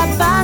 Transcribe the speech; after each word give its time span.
papá. 0.00 0.39